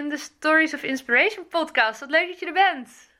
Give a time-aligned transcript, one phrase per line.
[0.00, 2.00] In de Stories of Inspiration podcast.
[2.00, 3.10] Wat leuk dat je er bent.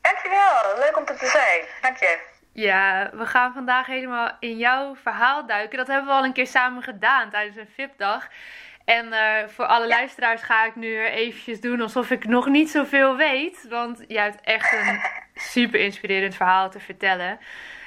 [0.00, 1.64] Dankjewel, leuk om er te zijn.
[1.80, 2.18] Dank je.
[2.52, 5.78] Ja, we gaan vandaag helemaal in jouw verhaal duiken.
[5.78, 8.28] Dat hebben we al een keer samen gedaan tijdens een VIP-dag.
[8.84, 13.16] En uh, voor alle luisteraars ga ik nu eventjes doen alsof ik nog niet zoveel
[13.16, 13.66] weet.
[13.68, 15.00] Want jij hebt echt een
[15.54, 17.38] super inspirerend verhaal te vertellen.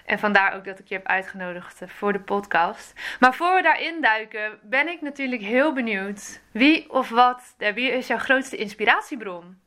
[0.06, 2.94] En vandaar ook dat ik je heb uitgenodigd eh, voor de podcast.
[3.20, 6.42] Maar voor we daarin duiken, ben ik natuurlijk heel benieuwd.
[6.52, 9.62] Wie of wat, wie is jouw grootste inspiratiebron?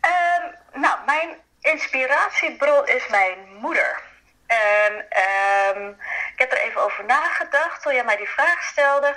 [0.00, 4.02] Um, nou, mijn inspiratiebron is mijn moeder.
[4.46, 4.92] En
[5.76, 5.88] um,
[6.32, 9.16] ik heb er even over nagedacht toen jij mij die vraag stelde.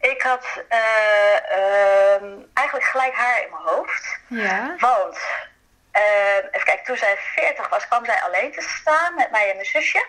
[0.00, 4.20] Ik had uh, um, eigenlijk gelijk haar in mijn hoofd.
[4.28, 4.76] Ja.
[4.78, 5.18] Want
[5.92, 9.66] even kijken, toen zij 40 was, kwam zij alleen te staan met mij en mijn
[9.68, 10.06] zusje.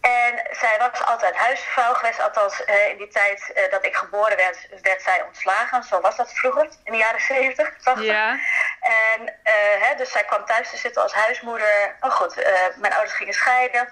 [0.00, 4.36] En zij was altijd huisvrouw geweest, althans uh, in die tijd uh, dat ik geboren
[4.36, 5.82] werd, werd zij ontslagen.
[5.82, 8.04] Zo was dat vroeger, in de jaren 70, 80.
[8.04, 8.38] Ja.
[8.80, 11.96] En uh, hè, dus zij kwam thuis te zitten als huismoeder.
[12.00, 12.34] Oh goed,
[12.76, 13.88] mijn ouders gingen scheiden.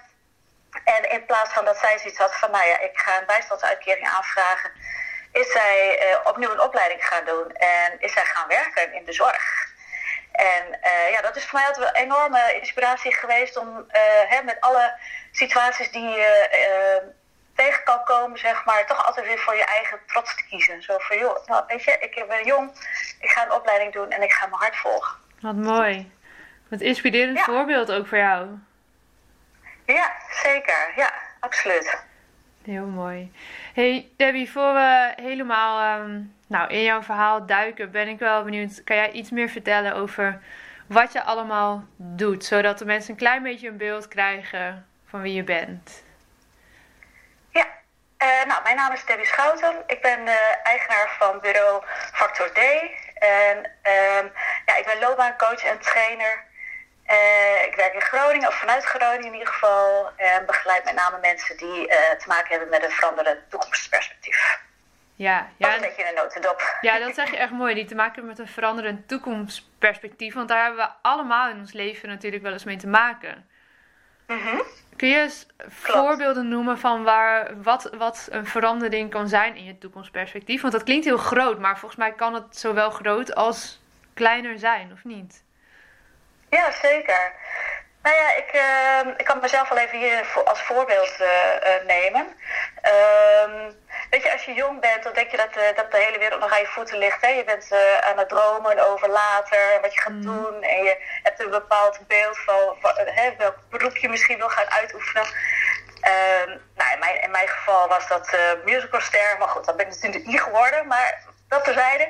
[0.83, 4.07] En in plaats van dat zij zoiets had van, nou ja, ik ga een bijstandsuitkering
[4.07, 4.71] aanvragen,
[5.31, 9.73] is zij opnieuw een opleiding gaan doen en is zij gaan werken in de zorg.
[10.35, 13.83] En uh, ja, dat is voor mij altijd een enorme inspiratie geweest om uh,
[14.29, 14.93] hè, met alle
[15.31, 17.07] situaties die je uh,
[17.55, 20.81] tegen kan komen, zeg maar, toch altijd weer voor je eigen trots te kiezen.
[20.81, 22.71] Zo van, joh, nou, weet je, ik ben jong,
[23.19, 25.17] ik ga een opleiding doen en ik ga mijn hart volgen.
[25.41, 26.11] Wat mooi.
[26.69, 27.43] Wat inspirerend Ja.
[27.43, 28.47] voorbeeld ook voor jou.
[29.85, 30.11] Ja,
[30.43, 30.91] zeker.
[30.95, 32.03] Ja, absoluut.
[32.63, 33.31] Heel mooi.
[33.73, 38.83] Hey Debbie, voor we helemaal ehm, nou, in jouw verhaal duiken, ben ik wel benieuwd.
[38.83, 40.41] Kan jij iets meer vertellen over
[40.87, 45.33] wat je allemaal doet, zodat de mensen een klein beetje een beeld krijgen van wie
[45.33, 46.03] je bent?
[47.49, 47.65] Ja,
[48.17, 49.83] eh, nou, mijn naam is Debbie Schouten.
[49.87, 52.57] Ik ben eh, eigenaar van bureau Factor D.
[53.13, 54.27] En ehm,
[54.65, 56.43] ja, ik ben loopbaancoach en trainer.
[57.05, 60.11] Eh, ik werk in Groningen, of vanuit Groningen in ieder geval.
[60.15, 64.63] En begeleid met name mensen die te maken hebben met een veranderend toekomstperspectief.
[65.17, 66.77] Ja, Dat ja, een beetje in een notendop.
[66.81, 67.73] ja, dat zeg je echt mooi.
[67.73, 70.33] Die te maken hebben met een veranderend toekomstperspectief.
[70.33, 73.47] Want daar hebben we allemaal in ons leven natuurlijk wel eens mee te maken.
[74.27, 74.57] Mhm.
[74.95, 79.77] Kun je eens voorbeelden noemen van waar, wat, wat een verandering kan zijn in je
[79.77, 80.61] toekomstperspectief?
[80.61, 83.81] Want dat klinkt heel groot, maar volgens mij kan het zowel groot als
[84.13, 85.43] kleiner zijn, of niet?
[86.49, 87.33] Ja, zeker.
[88.05, 91.85] Nou ja, ik, uh, ik kan mezelf wel even hier voor, als voorbeeld uh, uh,
[91.87, 92.27] nemen.
[92.83, 93.71] Uh,
[94.09, 96.39] weet je, als je jong bent, dan denk je dat, uh, dat de hele wereld
[96.39, 97.21] nog aan je voeten ligt.
[97.21, 97.27] Hè?
[97.27, 97.71] Je bent
[98.09, 100.21] aan het dromen over later, wat je gaat mm.
[100.21, 100.63] doen.
[100.63, 104.69] En je hebt een bepaald beeld van, van hè, welk beroep je misschien wil gaan
[104.69, 105.25] uitoefenen.
[106.01, 109.35] Uh, nou, in, mijn, in mijn geval was dat musicalster.
[109.39, 110.87] Maar goed, dat ben ik natuurlijk niet geworden.
[110.87, 112.07] Maar dat terzijde.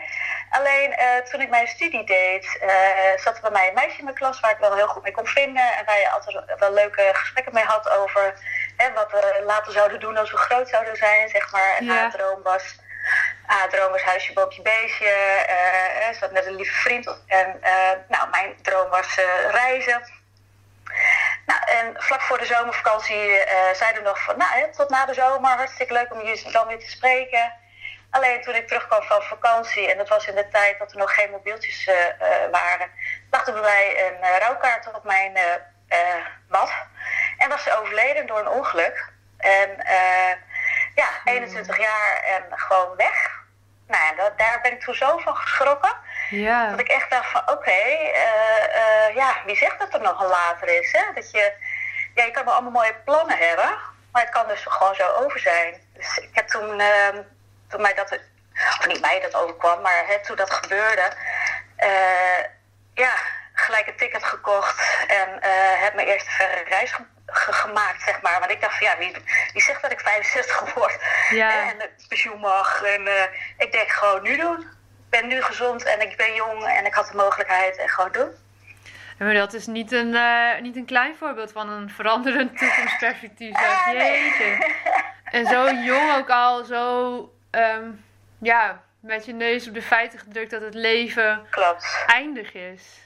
[0.57, 4.03] Alleen uh, toen ik mijn studie deed, uh, zat er bij mij een meisje in
[4.03, 5.73] mijn klas waar ik wel heel goed mee kon vinden.
[5.77, 8.33] En waar je altijd wel leuke gesprekken mee had over
[8.77, 11.29] hè, wat we later zouden doen als we groot zouden zijn.
[11.29, 11.75] Zeg maar.
[11.77, 11.93] En Ja.
[11.93, 12.75] haar droom was,
[13.45, 15.05] haar droom was huisje, boompje, beestje.
[15.49, 17.17] Uh, ze had net een lieve vriend.
[17.27, 17.59] En
[18.07, 19.15] nou, mijn droom was
[19.51, 20.03] reizen.
[21.45, 23.41] Nou, en vlak voor de zomervakantie
[23.73, 26.67] zeiden we nog van, nou, hè, tot na de zomer, hartstikke leuk om je dan
[26.67, 27.53] weer te spreken.
[28.15, 31.15] Alleen toen ik terugkwam van vakantie, en dat was in de tijd dat er nog
[31.15, 32.89] geen mobieltjes uh, uh, waren,
[33.31, 35.37] lag er bij mij een uh, rouwkaart op mijn
[36.47, 36.71] mat.
[37.37, 39.09] En was ze overleden door een ongeluk.
[39.37, 39.69] En
[40.95, 43.43] ja, 21 jaar en gewoon weg.
[43.87, 45.95] Nou ja, dat, daar ben ik toen zo van geschrokken.
[46.29, 46.69] Ja.
[46.69, 48.13] Dat ik echt dacht van, oké, okay,
[49.13, 50.91] ja, wie zegt dat er nog een later is?
[50.91, 51.13] Hè?
[51.13, 51.53] Dat je,
[52.13, 53.77] ja, je kan wel allemaal mooie plannen hebben,
[54.11, 55.81] maar het kan dus gewoon zo over zijn.
[55.93, 56.81] Dus ik heb toen
[57.67, 58.19] toen mij dat
[58.79, 61.11] of niet mij dat overkwam, maar hè, toen dat gebeurde,
[61.79, 62.43] uh,
[62.93, 63.13] ja,
[63.53, 66.93] gelijk een ticket gekocht en uh, heb mijn eerste verre reis
[67.25, 68.39] gemaakt, zeg maar.
[68.39, 69.11] Want ik dacht van ja, wie,
[69.53, 70.97] wie zegt dat ik 65 word
[71.29, 71.69] ja.
[71.69, 72.83] en pensioen mag?
[72.83, 73.23] En uh,
[73.57, 74.59] ik denk gewoon nu doen.
[74.59, 78.11] Ik ben nu gezond en ik ben jong en ik had de mogelijkheid en gewoon
[78.11, 78.29] doen.
[79.17, 83.61] Maar dat is niet een, uh, niet een klein voorbeeld van een veranderend toekomstperspectief.
[83.61, 84.73] Uh, Jeetje.
[85.23, 88.05] En zo jong ook al, zo um,
[88.39, 92.03] ja, met je neus op de feiten gedrukt dat het leven Klopt.
[92.07, 93.03] eindig is.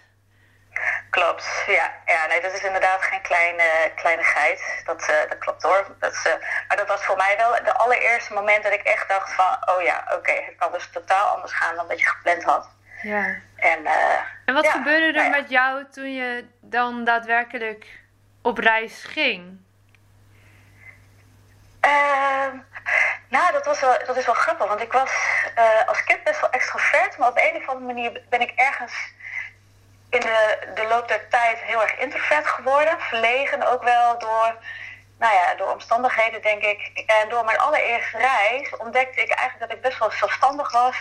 [1.10, 1.92] Klopt, ja.
[2.06, 4.82] ja nee, dat is inderdaad geen kleine kleinigheid.
[4.86, 5.96] Dat, uh, dat klopt hoor.
[6.00, 6.34] Dat, uh,
[6.68, 9.58] maar dat was voor mij wel de allereerste moment dat ik echt dacht van...
[9.66, 12.70] oh ja, oké, het kan dus totaal anders gaan dan dat je gepland had.
[13.02, 13.36] Ja.
[13.56, 15.42] En, uh, en wat gebeurde er nou ja.
[15.42, 17.88] met jou toen je dan daadwerkelijk
[18.42, 19.60] op reis ging?
[23.30, 25.12] Nou, dat, was wel, dat is wel grappig, want ik was
[25.86, 27.18] als kind best wel extrovert...
[27.18, 28.94] maar op een of andere manier ben ik ergens
[30.10, 33.00] in de, de loop der tijd heel erg introvert geworden.
[33.00, 34.56] Verlegen ook wel door,
[35.20, 37.04] nou ja, door omstandigheden, denk ik.
[37.06, 40.96] En door mijn allereerste reis ontdekte ik eigenlijk dat ik best wel zelfstandig was.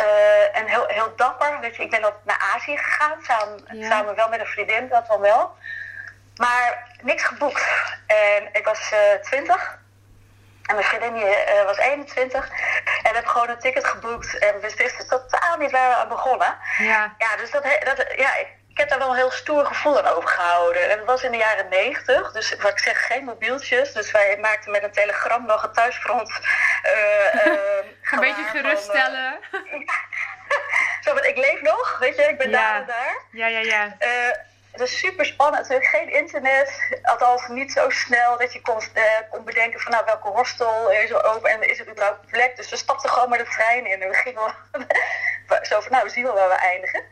[0.00, 1.60] Uh, en heel, heel dapper.
[1.60, 5.06] Weet je, ik ben ook naar Azië gegaan, samen, samen wel met een vriendin, dat
[5.06, 5.56] dan wel.
[6.36, 7.64] Maar niks geboekt.
[8.06, 9.78] En ik was uh, twintig.
[10.66, 12.48] En mijn vriendin uh, was 21.
[12.48, 14.38] En we hebben gewoon een ticket geboekt.
[14.38, 16.56] En we wisten totaal niet waar we aan begonnen.
[16.78, 17.14] Ja.
[17.18, 20.16] Ja, dus dat, dat, ja, ik, ik heb daar wel een heel stoer gevoel aan
[20.16, 20.90] overgehouden.
[20.90, 22.32] En dat was in de jaren 90.
[22.32, 23.92] Dus wat ik zeg, geen mobieltjes.
[23.92, 26.30] Dus wij maakten met een telegram nog een thuisfront.
[26.84, 27.44] Uh,
[28.12, 29.38] een beetje geruststellen.
[29.50, 29.60] Van,
[31.04, 32.56] Zo, want ik leef nog, weet je, ik ben ja.
[32.56, 33.22] daar en daar.
[33.30, 33.96] Ja, ja, ja.
[34.74, 35.90] Het is super spannend natuurlijk.
[35.90, 36.98] Geen internet.
[37.02, 41.10] Althans niet zo snel dat je kon, uh, kon bedenken van nou welke hostel is
[41.10, 42.56] er open en is er überhaupt een plek.
[42.56, 44.54] Dus we stapten gewoon met de trein in en we gingen
[45.70, 47.02] zo van nou we zien wel waar we eindigen.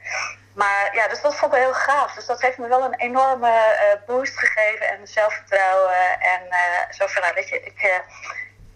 [0.55, 2.15] Maar ja, dus dat vond ik heel gaaf.
[2.15, 6.21] Dus dat heeft me wel een enorme uh, boost gegeven en zelfvertrouwen.
[6.21, 8.03] En uh, zo van nou weet je, ik,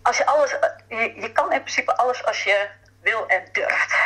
[0.02, 0.56] als je alles,
[0.88, 2.68] je, je kan in principe alles als je
[3.02, 3.96] wil en durft.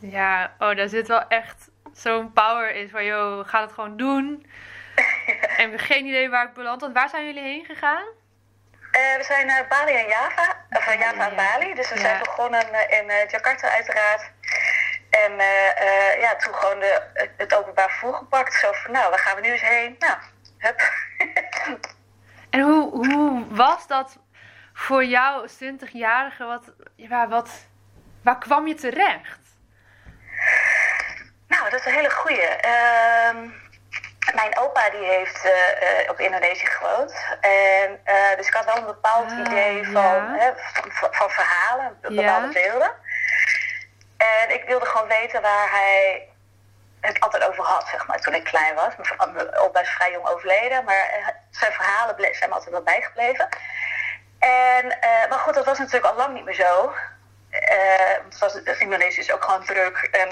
[0.00, 4.46] Ja, oh daar zit wel echt zo'n power is van, joh, ga het gewoon doen.
[5.56, 6.80] en geen idee waar ik beland.
[6.80, 8.06] Want waar zijn jullie heen gegaan?
[8.72, 10.64] Uh, we zijn naar Bali en Java.
[10.70, 11.74] Of uh, Java en Bali.
[11.74, 12.00] Dus we ja.
[12.00, 14.30] zijn begonnen in uh, Jakarta uiteraard.
[15.10, 15.32] En
[16.20, 17.02] ja, toen gewoon de,
[17.36, 18.54] het openbaar vervoer gepakt.
[18.54, 19.96] Zo van, nou, waar gaan we nu eens heen?
[19.98, 20.18] Nou,
[20.58, 20.80] hup.
[22.50, 24.18] en hoe, hoe was dat
[24.72, 26.44] voor jou als 20-jarige?
[26.44, 27.50] Wat, ja, wat,
[28.22, 29.40] waar kwam je terecht?
[31.56, 32.42] Nou, dat is een hele goeie.
[32.42, 33.50] Uh,
[34.34, 37.14] mijn opa die heeft uh, uh, op Indonesië gewoond.
[37.40, 40.34] En, uh, dus ik had wel een bepaald ah, idee van, ja.
[40.38, 42.52] hè, van, van, verhalen, bepaalde ja.
[42.52, 42.92] beelden.
[44.16, 46.28] En ik wilde gewoon weten waar hij
[47.00, 48.92] het altijd over had, zeg maar, toen ik klein was.
[49.32, 53.48] Mijn opa is vrij jong overleden, maar zijn verhalen zijn me altijd wel bijgebleven.
[54.38, 54.86] En,
[55.28, 56.94] maar goed, dat was natuurlijk al lang niet meer zo.
[57.64, 60.28] Uh, Indonesië is ook gewoon druk en,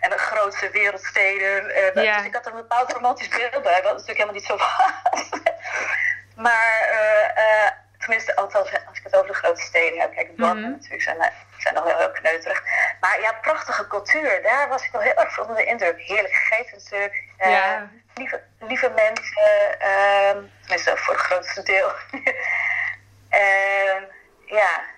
[0.00, 1.74] en de grootste wereldsteden.
[1.74, 2.16] En, ja.
[2.16, 5.28] Dus ik had er een bepaald romantisch beeld bij, wat natuurlijk helemaal niet zo was.
[6.46, 10.14] maar uh, uh, tenminste, althans als ik het over de grote steden heb.
[10.14, 10.70] Kijk, Dorpen mm-hmm.
[10.70, 12.62] natuurlijk zijn, zijn nog wel heel kneuterig.
[13.00, 16.00] Maar ja, prachtige cultuur, daar was ik wel heel erg onder de indruk.
[16.00, 17.24] Heerlijk gegeten natuurlijk.
[17.38, 17.90] Ja.
[18.14, 21.90] lieve, lieve mensen, ehm, tenminste voor het grootste deel.
[23.28, 24.08] en
[24.46, 24.96] ja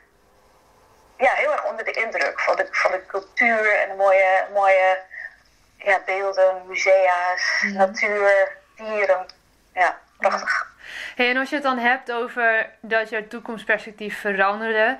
[1.20, 4.98] ja, heel erg onder de indruk van de, van de cultuur en de mooie, mooie
[5.76, 7.72] ja, beelden, musea's, mm.
[7.72, 9.26] natuur, dieren.
[9.74, 10.68] Ja, prachtig.
[11.16, 14.98] Hey, en als je het dan hebt over dat je toekomstperspectief veranderde,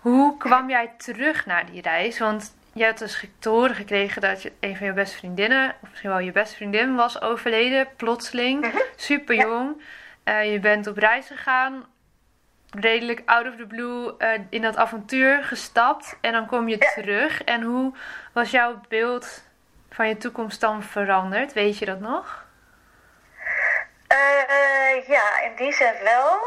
[0.00, 2.18] hoe kwam jij terug naar die reis?
[2.18, 5.88] Want je hebt dus te horen gekregen dat je een van je beste vriendinnen, of
[5.88, 8.82] misschien wel je beste vriendin, was overleden, plotseling, mm -hmm.
[8.96, 9.82] super jong.
[10.24, 10.42] Ja.
[10.42, 11.84] Uh, je bent op reis gegaan
[12.70, 16.90] redelijk out of the blue uh, in dat avontuur gestapt en dan kom je ja.
[16.92, 17.44] terug.
[17.44, 17.92] En hoe
[18.32, 19.42] was jouw beeld
[19.90, 21.52] van je toekomst dan veranderd?
[21.52, 22.44] Weet je dat nog?
[24.12, 26.38] Uh, ja, in die zin wel.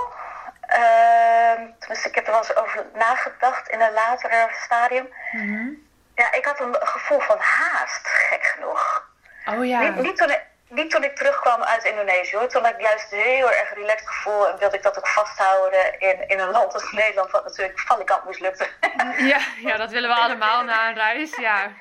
[0.69, 5.07] Uh, tenminste, ik heb er wel eens over nagedacht in een latere stadium.
[5.31, 5.87] Mm -hmm.
[6.15, 9.11] Ja, ik had een gevoel van haast, gek genoeg.
[9.45, 9.79] Oh ja.
[9.79, 12.47] Niet, niet toen ik, niet toen ik terugkwam uit Indonesië hoor.
[12.47, 15.99] Toen had ik juist een heel erg relaxed gevoel en wilde ik dat ook vasthouden
[15.99, 18.67] in, in een land als Nederland, wat natuurlijk valikant mislukte.
[19.17, 21.71] Ja, ja, dat willen we allemaal na een reis, ja.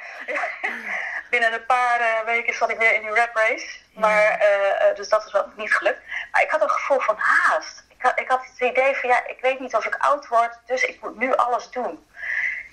[1.31, 3.67] Binnen een paar uh, weken zat ik weer in die rap race.
[3.95, 6.01] Maar, uh, dus dat is wel niet gelukt.
[6.33, 7.85] Maar ik had een gevoel van haast.
[7.89, 10.59] Ik had, ik had het idee van ja, ik weet niet of ik oud word,
[10.67, 12.07] dus ik moet nu alles doen.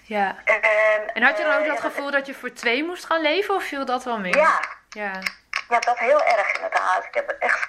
[0.04, 0.36] Ja.
[0.44, 3.56] En, en had je dan ook dat gevoel dat je voor twee moest gaan leven
[3.56, 4.34] of viel dat wel mee?
[4.34, 4.60] Ja.
[4.90, 5.20] Ja,
[5.70, 7.06] ja dat heel erg inderdaad.
[7.06, 7.68] Ik heb echt...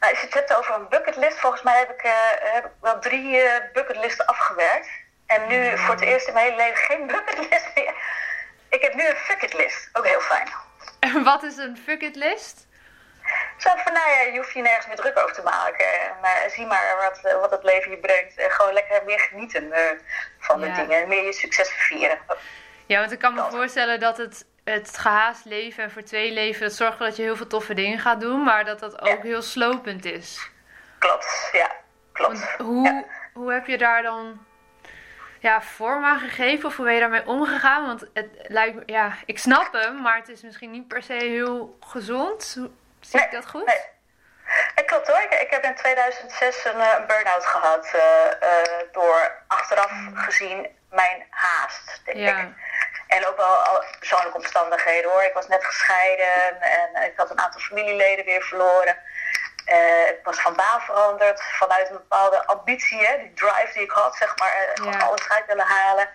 [0.00, 2.12] Nou, als je het hebt over een bucketlist, volgens mij heb ik,
[2.52, 4.88] heb ik wel drie bucketlisten afgewerkt.
[5.26, 7.94] En nu voor het eerst in mijn hele leven geen bucketlist meer.
[8.68, 9.88] Ik heb nu een fucketlist.
[9.92, 10.48] Ook heel fijn.
[11.00, 12.66] En wat is een fucketlist?
[13.58, 15.86] Zo van, nou ja, je hoeft je nergens meer druk over te maken.
[16.20, 18.34] Maar zie maar wat, wat het leven je brengt.
[18.36, 19.98] Gewoon lekker meer genieten eh,
[20.38, 21.08] van de dingen.
[21.08, 22.18] Meer je succes vieren.
[22.86, 26.60] Ja, want ik kan me voorstellen dat het, het gehaast leven en voor twee leven...
[26.60, 28.42] dat zorgt dat je heel veel toffe dingen gaat doen.
[28.42, 30.50] Maar dat dat ook heel slopend is.
[30.98, 31.70] Klopt, ja.
[32.12, 32.54] Klopt.
[32.58, 34.46] hoe, hoe heb je daar dan
[35.38, 36.68] ja, vorm aan gegeven?
[36.68, 37.86] Of hoe ben je daarmee omgegaan?
[37.86, 41.12] Want het lijkt me, ja, ik snap hem, maar het is misschien niet per se
[41.12, 42.42] heel gezond.
[43.00, 43.66] Zie ik dat goed?
[43.66, 43.90] Nee.
[44.74, 45.20] Ik klopt hoor.
[45.20, 47.92] Ik, heb in 2006 een, eh, een burn-out gehad.
[47.94, 48.02] Uh,
[48.42, 50.16] uh, door achteraf mm.
[50.16, 52.38] gezien mijn haast, denk ja.
[52.38, 52.48] ik.
[53.16, 55.22] En ook wel persoonlijke omstandigheden hoor.
[55.22, 58.96] Ik was net gescheiden en ik had een aantal familieleden weer verloren.
[59.66, 63.90] Uh, ik was van baan veranderd vanuit een bepaalde ambitie, hè, die drive die ik
[63.90, 66.08] had, zeg maar, uh, alles uit willen halen.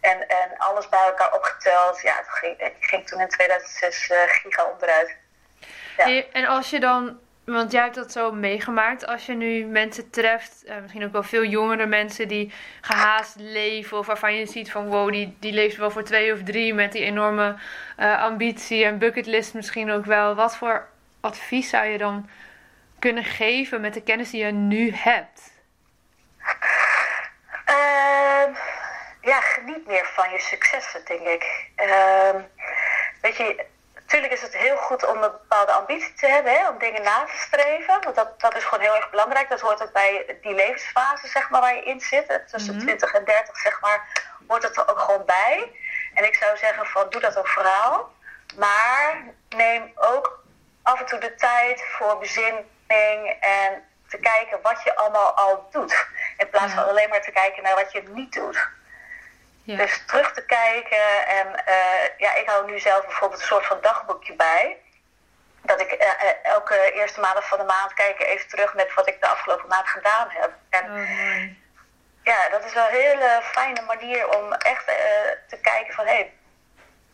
[0.00, 2.00] En, en alles bij elkaar opgeteld.
[2.00, 5.16] Ja, ging, ik ging toen in 2006 uh, giga onderuit.
[5.96, 6.22] Ja.
[6.32, 7.20] en als je dan,
[7.52, 11.44] want jij hebt dat zo meegemaakt, als je nu mensen treft, misschien ook wel veel
[11.44, 15.90] jongere mensen die gehaast leven, of waarvan je ziet van wow, die, die leeft wel
[15.90, 17.56] voor twee of drie met die enorme
[17.96, 20.34] ambitie en bucketlist misschien ook wel.
[20.34, 20.88] Wat voor
[21.20, 22.28] advies zou je dan
[22.98, 25.56] kunnen geven met de kennis die je nu hebt?
[27.68, 28.56] Uh,
[29.20, 31.70] ja, geniet meer van je successen, denk ik.
[31.76, 32.34] Uh,
[33.20, 33.64] weet je,
[34.08, 37.24] natuurlijk is het heel goed om een bepaalde ambitie te hebben, hè, om dingen na
[37.24, 38.00] te streven.
[38.02, 39.48] Want dat, dat is gewoon heel erg belangrijk.
[39.48, 42.42] Dat hoort ook bij die levensfase, zeg maar, waar je in zit.
[42.46, 45.72] Tussen mm 20 en 30, zeg maar, hoort het er ook gewoon bij.
[46.14, 48.12] En ik zou zeggen van, doe dat ook vooral.
[48.56, 50.44] Maar neem ook
[50.82, 52.54] af en toe de tijd voor bezin
[53.40, 56.06] en te kijken wat je allemaal al doet.
[56.36, 58.68] In plaats van alleen maar te kijken naar wat je niet doet.
[59.68, 59.76] Ja.
[59.76, 63.78] Dus terug te kijken en uh, ja, ik hou nu zelf bijvoorbeeld een soort van
[63.80, 64.76] dagboekje bij.
[65.62, 69.20] Dat ik uh, elke eerste maand van de maand kijk even terug met wat ik
[69.20, 70.52] de afgelopen maand gedaan heb.
[70.68, 71.56] En oh,
[72.22, 74.86] ja, dat is wel een hele fijne manier om echt
[75.48, 76.32] te kijken van hé,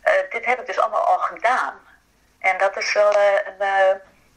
[0.00, 1.74] hey, dit heb ik dus allemaal al gedaan.
[2.38, 3.58] En dat is wel een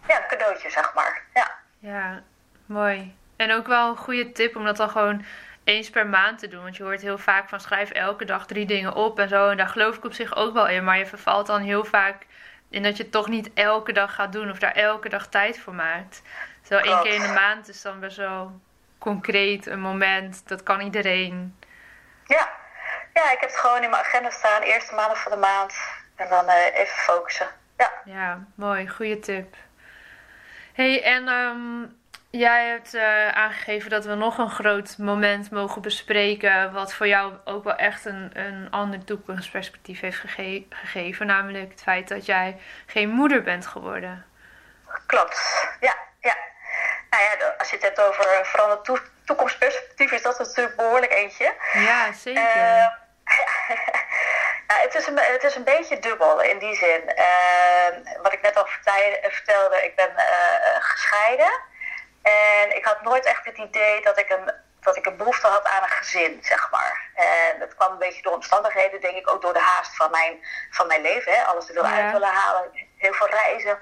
[0.07, 1.23] ja, een cadeautje, zeg maar.
[1.33, 1.51] Ja.
[1.79, 2.23] ja,
[2.65, 3.17] mooi.
[3.35, 5.25] En ook wel een goede tip om dat dan gewoon
[5.67, 6.63] eens per maand te doen.
[6.63, 9.49] Want je hoort heel vaak van schrijf elke dag drie dingen op en zo.
[9.49, 10.83] En daar geloof ik op zich ook wel in.
[10.83, 12.25] Maar je vervalt dan heel vaak
[12.69, 15.59] in dat je het toch niet elke dag gaat doen of daar elke dag tijd
[15.59, 16.21] voor maakt.
[16.63, 18.59] Zo één keer in de maand is dan best wel
[18.97, 20.47] concreet een moment.
[20.47, 21.59] Dat kan iedereen.
[22.25, 22.49] Ja.
[23.13, 24.61] ja, ik heb het gewoon in mijn agenda staan.
[24.61, 25.73] Eerste maanden van de maand.
[26.15, 27.47] En dan uh, even focussen.
[27.77, 27.91] Ja.
[28.05, 28.89] ja, mooi.
[28.89, 29.55] Goede tip
[30.77, 31.97] hey, en um,
[32.37, 36.73] jij hebt uh, aangegeven dat we nog een groot moment mogen bespreken.
[36.73, 41.25] Wat voor jou ook wel echt een, een ander toekomstperspectief heeft gege gegeven.
[41.25, 44.25] Namelijk het feit dat jij geen moeder bent geworden.
[45.05, 45.95] Klopt, ja.
[46.21, 46.35] ja.
[47.09, 51.53] Nou ja, als je het hebt over veranderd to toekomstperspectief, is dat natuurlijk behoorlijk eentje.
[51.73, 52.55] Ja, zeker.
[52.55, 52.87] Uh,
[54.67, 57.01] Nou, het, is een, het is een beetje dubbel in die zin.
[57.15, 58.67] Ehm, wat ik net al
[59.21, 60.23] vertelde, ik ben uh,
[60.79, 61.51] gescheiden.
[62.21, 65.65] En ik had nooit echt het idee dat ik, een, dat ik een behoefte had
[65.65, 67.09] aan een gezin, zeg maar.
[67.15, 70.45] En dat kwam een beetje door omstandigheden, denk ik, ook door de haast van mijn,
[70.71, 71.33] van mijn leven.
[71.33, 71.43] Hè?
[71.43, 73.79] Alles er wil uit willen halen, heel veel reizen.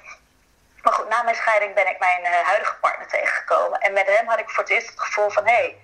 [0.81, 3.79] Maar goed, na mijn scheiding ben ik mijn uh, huidige partner tegengekomen.
[3.79, 5.47] En met hem had ik voor het eerst het gevoel van...
[5.47, 5.77] hé, hey,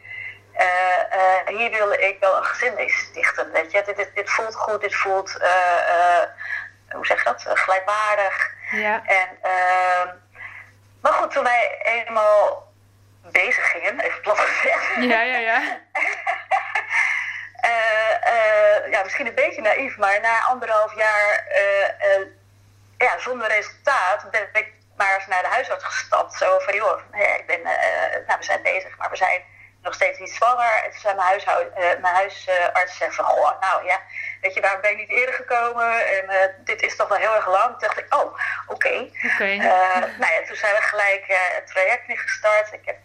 [1.47, 3.51] uh, hier wil ik wel een gezin mee stichten.
[3.51, 3.83] Weet je?
[3.83, 5.31] Dit, dit, dit voelt goed, dit voelt,
[6.91, 8.49] hoe zeg je dat, gelijkwaardig.
[8.71, 9.01] Ja.
[9.05, 10.07] En, ehm,
[11.01, 12.71] maar goed, toen wij eenmaal
[13.31, 14.95] bezig gingen, even plat gezegd.
[14.95, 15.61] Ja, ja, ja.
[18.91, 21.43] ja, misschien een beetje naïef, maar na anderhalf jaar
[22.97, 26.33] ja, zonder resultaat ben ik maar eens naar de huisarts gestapt.
[26.33, 27.01] Zo van, joh,
[27.37, 27.61] ik ben,
[28.27, 29.41] nou, we zijn bezig, maar we zijn
[29.81, 30.81] nog steeds niet zwanger.
[30.83, 34.01] En toen zei mijn, huishoud, mijn huisarts uh, van, goh, nou ja,
[34.41, 36.07] weet je, waarom ben ik niet eerder gekomen?
[36.07, 37.69] En uh, dit is toch wel heel erg lang.
[37.69, 38.37] Toen dacht ik, oh, oké.
[38.67, 39.11] Okay.
[39.33, 39.55] Okay.
[40.19, 42.73] nou ja, toen zijn we gelijk het traject weer gestart.
[42.73, 42.97] Ik heb,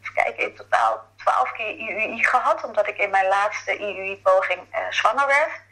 [0.00, 5.26] even kijken, in totaal twaalf keer IUI gehad, omdat ik in mijn laatste IUI-poging zwanger
[5.26, 5.64] werd.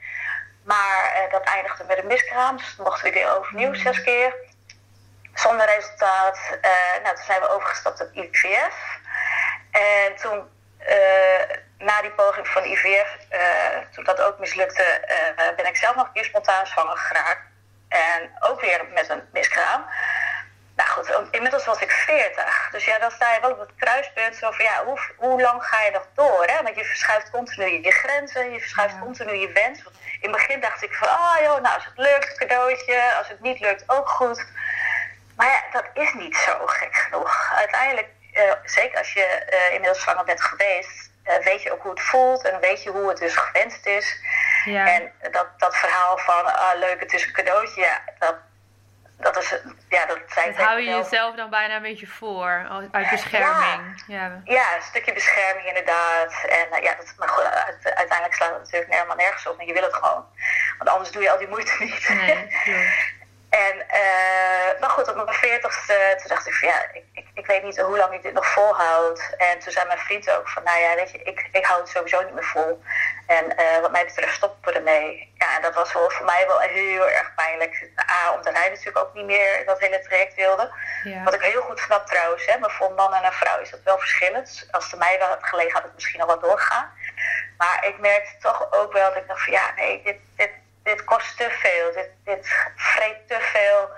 [0.65, 3.75] Maar dat eindigde met een miskraam, dus toen mochten we weer overnieuw mm.
[3.75, 4.35] zes keer.
[5.35, 6.39] Zonder resultaat.
[7.03, 8.99] nou, toen zijn we overgestapt op IVF.
[9.71, 10.49] En toen,
[10.89, 11.57] uh,
[12.15, 13.17] poging van IVF,
[13.91, 14.85] toen dat ook mislukte,
[15.57, 17.43] ben ik zelf nog een keer spontaan zwanger geraakt.
[17.89, 19.85] En ook weer met een miskraam.
[20.77, 22.69] Nou goed, inmiddels was ik 40.
[22.71, 24.37] Dus ja, dan sta je wel op het kruispunt.
[24.37, 26.45] Zo van ja, hoe, hoe lang ga je nog door?
[26.45, 26.63] Hè?
[26.63, 29.79] Want je verschuift continu je grenzen, je verschuift continu je wens.
[30.21, 33.15] In het begin dacht ik van, oh joh, nou als het lukt, cadeautje.
[33.19, 34.47] Als het niet lukt, ook goed.
[35.37, 37.53] Maar ja, dat is niet zo gek genoeg.
[37.55, 41.91] Uiteindelijk, uh, zeker als je uh, inmiddels zwanger bent geweest, uh, weet je ook hoe
[41.91, 44.21] het voelt en weet je hoe het dus gewenst is.
[44.65, 44.87] Ja.
[44.87, 48.37] En dat, dat verhaal van, ah, leuk, het is een cadeautje, ja, dat,
[49.19, 49.55] dat is,
[49.89, 54.03] ja, dat zijn dat hou je jezelf dan bijna een beetje voor, uit bescherming.
[54.07, 54.41] Ja, ja.
[54.45, 56.45] ja een stukje bescherming inderdaad.
[56.49, 57.45] En uh, ja, dat, maar goed,
[57.83, 59.59] uiteindelijk slaat het natuurlijk helemaal nergens op.
[59.59, 60.25] En je wil het gewoon.
[60.79, 62.09] Want anders doe je al die moeite niet.
[62.09, 62.49] Nee,
[63.63, 67.47] En, uh, maar goed, op mijn veertigste, toen dacht ik van ja, ik, ik, ik,
[67.47, 69.35] weet niet hoe lang ik dit nog volhoud.
[69.39, 71.89] En toen zei mijn vriend ook van, nou ja, weet je, ik, ik hou het
[71.89, 72.83] sowieso niet meer vol.
[73.27, 75.33] En uh, wat mij betreft stoppen we ermee.
[75.39, 77.91] Ja, en dat was wel voor mij wel heel erg pijnlijk.
[78.11, 80.71] A, omdat hij natuurlijk ook niet meer dat hele traject wilde.
[81.05, 81.23] Ja.
[81.23, 82.59] Wat ik heel goed snap trouwens, hè.
[82.59, 84.69] Maar voor een man en een vrouw is dat wel verschillend.
[84.71, 86.91] Als het mij wel had gelegen, had het misschien al wat doorgaan.
[87.57, 90.51] Maar ik merkte toch ook wel dat ik dacht van ja, nee, dit, dit,
[90.85, 91.93] dit kost te veel.
[91.93, 93.91] Dit, dit vreet te veel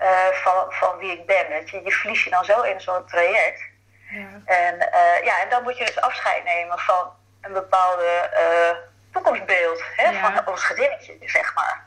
[0.00, 1.48] uh, van, van wie ik ben.
[1.48, 1.82] Weet je.
[1.84, 3.62] je verlies je dan zo in zo'n traject.
[4.10, 4.28] Ja.
[4.44, 8.76] En, uh, ja, en dan moet je dus afscheid nemen van een bepaalde uh,
[9.12, 10.20] toekomstbeeld hè, ja.
[10.20, 11.82] van ons gezinnetje, zeg maar.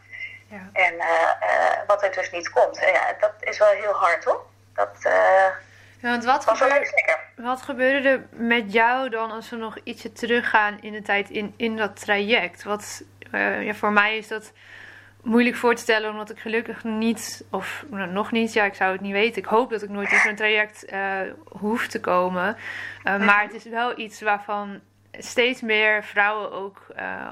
[0.49, 0.69] Ja.
[0.73, 0.95] En
[1.87, 2.79] wat er dus niet komt.
[2.79, 4.45] ja, dat is wel heel hard hoor.
[4.73, 4.97] Dat,
[5.99, 10.81] ja, want wat, gebeurde, wat gebeurde er met jou dan als we nog ietsje teruggaan
[10.81, 12.63] in de tijd in, in dat traject?
[12.63, 13.03] Wat,
[13.35, 14.53] uh, ja, voor mij is dat
[15.21, 18.91] moeilijk voor te stellen, omdat ik gelukkig niet, of nou, nog niet, ja, ik zou
[18.91, 19.41] het niet weten.
[19.41, 21.19] Ik hoop dat ik nooit in zo'n traject uh,
[21.59, 22.57] hoef te komen.
[23.03, 24.79] Uh, maar het is wel iets waarvan
[25.11, 26.87] steeds meer vrouwen ook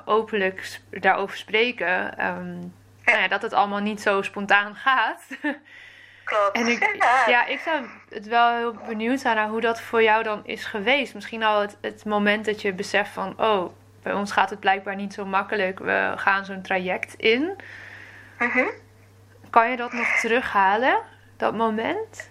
[0.06, 2.26] openlijk daarover spreken.
[2.26, 2.74] Um,
[3.06, 5.24] nou ja, dat het allemaal niet zo spontaan gaat.
[6.24, 6.56] Klopt.
[6.56, 10.24] En ik, ja, ik zou het wel heel benieuwd zijn naar hoe dat voor jou
[10.24, 11.14] dan is geweest.
[11.14, 14.96] Misschien al het, het moment dat je beseft van, oh, bij ons gaat het blijkbaar
[14.96, 15.80] niet zo makkelijk.
[15.80, 17.58] We gaan zo'n traject in.
[18.40, 18.68] Uh
[19.50, 21.02] Kan je dat nog terughalen,
[21.38, 22.30] dat moment?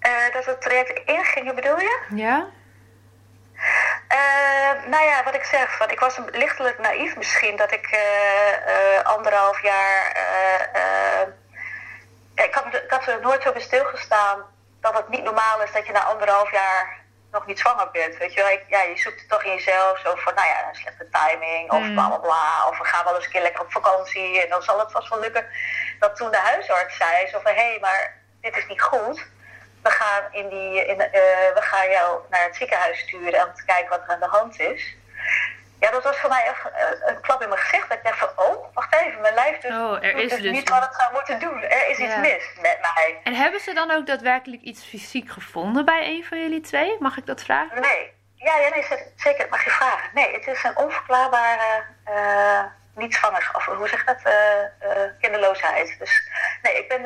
[0.00, 2.00] Uh, dat we het traject ingingen, bedoel je?
[2.14, 2.46] Ja.
[4.08, 9.02] Uh, nou ja, wat ik zeg, want ik was lichtelijk naïef misschien dat ik uh,
[9.02, 10.16] anderhalf jaar.
[12.34, 14.42] ik, had, ik had er nooit zo bij stilgestaan
[14.80, 17.01] dat het niet normaal is dat je na anderhalf jaar
[17.32, 18.16] nog niet zwanger bent.
[18.16, 19.98] Weet je wel, ja, je zoekt het toch in jezelf.
[19.98, 21.70] Zo van, nou ja, een slechte timing.
[21.72, 21.94] Of mm.
[21.94, 22.68] bla bla bla.
[22.68, 24.42] Of we gaan wel eens een keer lekker op vakantie.
[24.42, 25.46] En dan zal het vast wel lukken.
[25.98, 29.26] Dat toen de huisarts zei, zo van, hé, hey, maar dit is niet goed.
[29.82, 31.10] We gaan, in die, in, uh,
[31.54, 34.60] we gaan jou naar het ziekenhuis sturen om te kijken wat er aan de hand
[34.60, 34.96] is.
[35.82, 36.64] Ja, dat was voor mij echt
[37.08, 37.88] een klap in mijn gezicht.
[37.88, 40.50] Dat ik dacht van, oh, wacht even, mijn lijf doet, oh, er is dus, dus
[40.50, 41.62] niet wat het zou moeten doen.
[41.62, 43.20] Er is iets mis met mij.
[43.24, 46.96] En hebben ze dan ook daadwerkelijk iets fysiek gevonden bij een van jullie twee?
[46.98, 47.80] Mag ik dat vragen?
[47.80, 48.12] Nee.
[48.34, 48.84] Ja, ja nee,
[49.16, 50.10] zeker, dat mag je vragen.
[50.14, 52.62] Nee, het is een onverklaarbare, uh,
[52.94, 55.96] niet zwanger, of hoe zeg je dat, uh, kinderloosheid.
[55.98, 56.22] Dus
[56.62, 57.02] nee, ik ben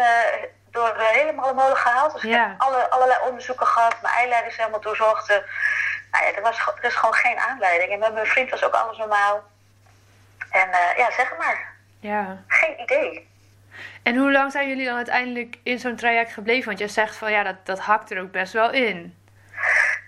[0.71, 2.12] door helemaal de molen gehaald.
[2.12, 5.43] Dus ik heb alle, allerlei onderzoeken gehad, mijn eileiders helemaal doorzocht
[6.11, 7.92] nou ja, er, was, er is gewoon geen aanleiding.
[7.92, 9.45] En met mijn vriend was ook alles normaal.
[10.51, 11.75] En uh, ja, zeg maar.
[12.01, 12.42] Ja.
[12.47, 13.29] Geen idee.
[14.03, 16.66] En hoe lang zijn jullie dan uiteindelijk in zo'n traject gebleven?
[16.66, 19.19] Want je zegt van ja, dat, dat hakt er ook best wel in.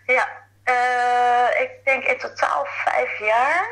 [0.07, 0.29] Ja,
[0.65, 3.69] uh, ik denk in totaal vijf jaar.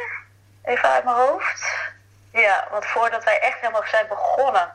[0.64, 1.92] Even uit mijn hoofd.
[2.32, 4.72] Ja, want voordat wij echt helemaal zijn begonnen,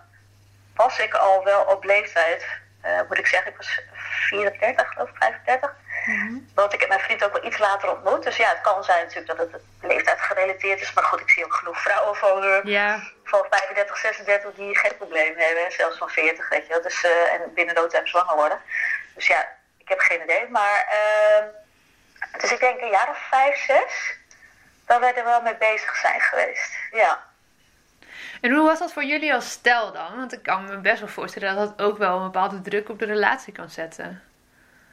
[0.75, 2.45] was ik al wel op leeftijd.
[2.85, 5.75] Uh, moet ik zeggen, ik was 34 of 35.
[6.05, 8.23] Mm Want ik heb mijn vriend ook wel iets later ontmoet.
[8.23, 10.93] Dus ja, het kan zijn natuurlijk dat het leeftijd gerelateerd is.
[10.93, 12.93] Maar goed, ik zie ook genoeg vrouwen van, uh,
[13.23, 15.71] van 35, 36 die geen probleem hebben.
[15.71, 16.81] Zelfs van 40, weet je wel.
[16.81, 18.61] Dus, uh, en binnen time zwanger worden.
[19.15, 19.47] Dus ja,
[19.77, 20.47] ik heb geen idee.
[20.49, 21.45] Maar, uh,
[22.41, 24.19] dus ik denk een jaar of vijf, zes.
[24.85, 26.73] Dat wij er wel mee bezig zijn geweest.
[26.91, 27.30] Ja.
[28.41, 30.17] En hoe was dat voor jullie als stel dan?
[30.17, 32.99] Want ik kan me best wel voorstellen dat dat ook wel een bepaalde druk op
[32.99, 34.23] de relatie kan zetten.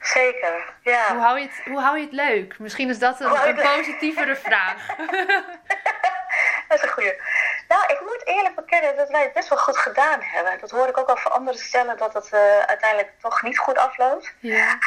[0.00, 1.12] Zeker, ja.
[1.12, 2.58] Hoe hou je het, hoe hou je het leuk?
[2.58, 4.86] Misschien is dat een, een positievere vraag.
[6.68, 7.20] dat is een goede.
[7.68, 10.58] Nou, ik moet eerlijk bekennen dat wij het best wel goed gedaan hebben.
[10.60, 13.78] Dat hoor ik ook al van andere stellen, dat het uh, uiteindelijk toch niet goed
[13.78, 14.34] afloopt.
[14.38, 14.78] Ja.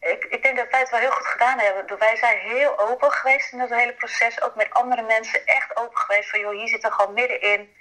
[0.00, 1.98] Ik, ik, denk dat wij het wel heel goed gedaan hebben.
[1.98, 4.42] Wij zijn heel open geweest in het hele proces.
[4.42, 6.30] Ook met andere mensen echt open geweest.
[6.30, 7.74] Van joh, hier zit er gewoon middenin.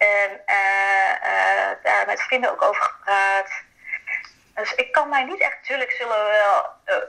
[0.00, 3.50] En uh, uh, daar met vrienden ook over gepraat.
[4.54, 7.04] Dus ik kan mij niet echt, natuurlijk zullen we wel uh,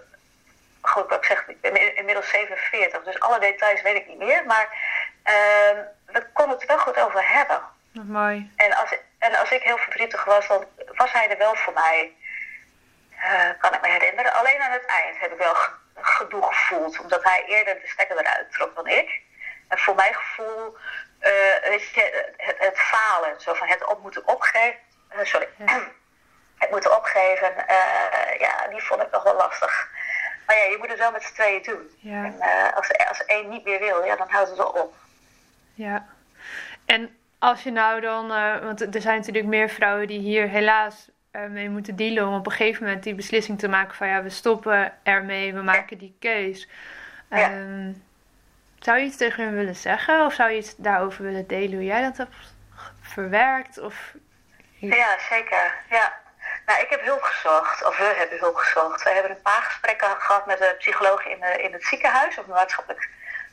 [0.82, 4.45] goed, ik zeg, ik ben inmiddels 47, dus alle details weet ik niet meer.
[4.45, 4.67] Maar
[5.25, 7.62] uh, we konden het wel goed over hebben.
[7.91, 8.51] mooi.
[8.56, 12.15] En als, en als ik heel verdrietig was, dan was hij er wel voor mij.
[13.15, 14.34] Uh, kan ik me herinneren.
[14.34, 15.56] Alleen aan het eind heb ik wel
[15.95, 19.21] gedoe gevoeld, omdat hij eerder de stekker eruit trok dan ik.
[19.67, 20.77] En voor mijn gevoel,
[21.21, 24.75] uh, weet je, het, het, falen, zo van het op moeten opgeven.
[25.13, 25.47] Uh, sorry.
[26.62, 27.53] Het moeten opgeven,
[28.39, 29.89] ja, die vond ik nog wel lastig.
[30.45, 31.89] Maar ja, je moet het wel met z'n tweeën doen.
[31.99, 32.23] Ja.
[32.23, 34.93] En als, als één niet meer wil, ja, dan houdt het wel op.
[35.73, 36.05] Ja.
[36.86, 41.10] En als je nou dan, uh, want er zijn natuurlijk meer vrouwen die hier helaas
[41.31, 44.23] uh, mee moeten dealen om op een gegeven moment die beslissing te maken van ja,
[44.23, 46.67] we stoppen ermee, we maken die keus.
[47.29, 48.03] Um,
[48.82, 51.86] zou je iets tegen hen willen zeggen of zou je iets daarover willen delen hoe
[51.86, 52.36] jij dat hebt
[53.02, 53.80] verwerkt?
[53.80, 53.96] Of...
[54.74, 55.76] Ja, zeker.
[55.89, 56.13] Ja.
[56.65, 59.04] Nou, ik heb hulp gezocht, of we hebben hulp gezocht.
[59.04, 62.54] We hebben een paar gesprekken gehad met een psycholoog in, in het ziekenhuis, of een
[62.54, 63.10] maatschappelijk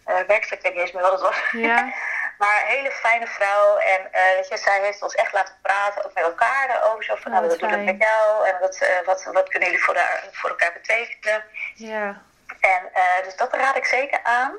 [0.06, 1.36] uh, werkstuk, ik weet niet eens meer wat het was.
[1.52, 1.88] Ja.
[2.38, 3.76] Maar een hele fijne vrouw.
[3.76, 7.04] En uh, je, zij heeft ons echt laten praten, ook met elkaar daarover.
[7.04, 8.48] Zo van, oh, nou, wat doe ik met jou?
[8.48, 11.44] En wat, uh, wat, wat kunnen jullie voor, daar, voor elkaar betekenen?
[11.74, 12.22] Ja.
[12.60, 12.90] En
[13.24, 14.52] dus dat raad ik zeker aan.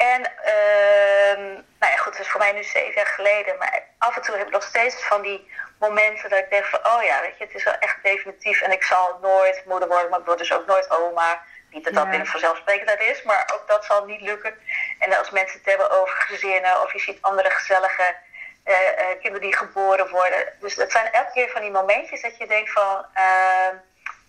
[0.00, 1.36] En uh,
[1.78, 3.58] nou ja, goed, het is voor mij nu zeven jaar geleden.
[3.58, 6.86] Maar af en toe heb ik nog steeds van die momenten dat ik denk van...
[6.86, 8.60] Oh ja, weet je, het is wel echt definitief.
[8.60, 11.42] En ik zal nooit moeder worden, maar ik word dus ook nooit oma.
[11.70, 12.10] Niet dat dat ja.
[12.10, 14.54] binnen vanzelfsprekendheid is, maar ook dat zal niet lukken.
[14.98, 18.14] En als mensen het hebben over gezinnen of je ziet andere gezellige
[18.64, 20.52] uh, uh, kinderen die geboren worden.
[20.60, 23.70] Dus dat zijn elke keer van die momentjes dat je denkt van, uh,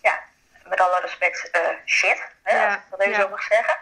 [0.02, 0.20] ja,
[0.64, 2.66] met alle respect, eh, shit, hè, ja.
[2.66, 3.20] als ik dat even ja.
[3.20, 3.76] zo mag zeggen.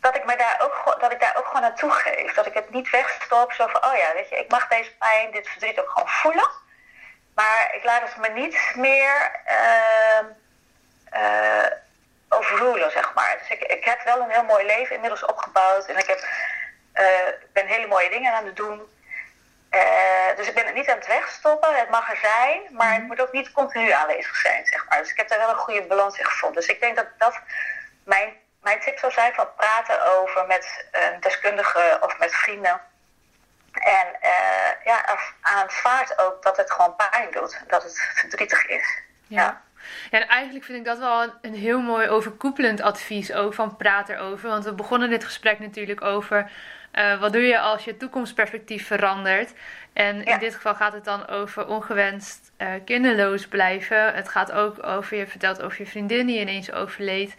[0.00, 2.34] Dat ik, me daar ook, dat ik daar ook gewoon naartoe geef.
[2.34, 5.30] Dat ik het niet wegstop, zo van, oh ja, weet je, ik mag deze pijn,
[5.30, 6.48] dit verdriet ook gewoon voelen.
[7.34, 9.40] Maar ik laat het me niet meer
[11.12, 11.66] uh,
[12.28, 13.36] overrulen, zeg maar.
[13.38, 15.86] Dus ik, ik heb wel een heel mooi leven inmiddels opgebouwd.
[15.86, 16.18] En ik heb,
[16.94, 18.80] uh, ben hele mooie dingen aan het doen.
[19.70, 21.74] Uh, dus ik ben het niet aan het wegstoppen.
[21.74, 23.06] Het mag er zijn, maar het mhm.
[23.06, 24.98] moet ook niet continu aanwezig zijn, zeg maar.
[24.98, 26.60] Dus ik heb daar wel een goede balans in gevonden.
[26.60, 27.40] Dus ik denk dat dat
[28.04, 32.80] mijn, mijn tip zou zijn van praten over met een deskundige of met vrienden.
[33.72, 37.62] En uh, ja, aanvaard ook dat het gewoon pijn doet.
[37.66, 39.02] Dat het verdrietig is.
[39.26, 39.62] ja.
[40.10, 43.76] Ja, en eigenlijk vind ik dat wel een, een, heel mooi overkoepelend advies ook van
[43.76, 44.48] praat erover.
[44.48, 46.50] Want we begonnen dit gesprek natuurlijk over
[46.94, 49.52] uh, wat doe je als je toekomstperspectief verandert.
[49.92, 54.14] En in dit geval gaat het dan over ongewenst uh, kinderloos blijven.
[54.14, 57.36] Het gaat ook over, je vertelt over je vriendin die ineens overleed.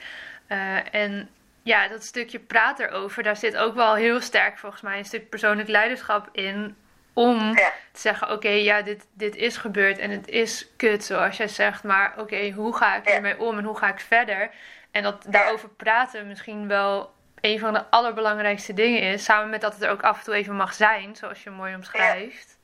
[0.52, 1.30] Uh, en
[1.64, 5.30] ja, dat stukje praat erover, daar zit ook wel heel sterk volgens mij een stuk
[5.30, 6.76] persoonlijk leiderschap in
[7.14, 11.48] om te zeggen: Oké, ja, dit, dit is gebeurd en het is kut, zoals jij
[11.48, 11.84] zegt.
[11.84, 14.50] Maar oké, hoe ga ik ermee om en hoe ga ik verder?
[14.92, 19.24] En dat daarover praten misschien wel een van de allerbelangrijkste dingen is.
[19.24, 21.76] Samen met dat het er ook af en toe even mag zijn, zoals je mooi
[21.76, 22.58] omschrijft.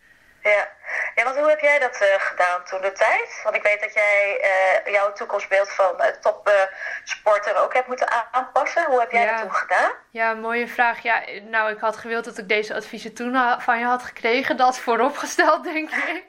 [0.49, 0.67] Ja.
[1.15, 3.41] ja, want hoe heb jij dat uh, gedaan toen de tijd?
[3.43, 4.41] Want ik weet dat jij
[4.85, 8.85] uh, jouw toekomstbeeld van uh, topsporter ook hebt moeten aanpassen.
[8.85, 9.91] Hoe heb jij dat toen gedaan?
[10.11, 10.99] Ja, mooie vraag.
[10.99, 14.57] Ja, nou, ik had gewild dat ik deze adviezen toen van je had gekregen.
[14.57, 16.25] Dat vooropgesteld, denk ik.